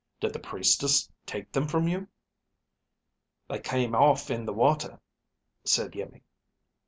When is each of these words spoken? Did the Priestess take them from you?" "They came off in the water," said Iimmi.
Did 0.19 0.33
the 0.33 0.39
Priestess 0.39 1.07
take 1.27 1.51
them 1.51 1.67
from 1.67 1.87
you?" 1.87 2.07
"They 3.47 3.59
came 3.59 3.93
off 3.93 4.31
in 4.31 4.45
the 4.45 4.51
water," 4.53 4.99
said 5.63 5.91
Iimmi. 5.91 6.23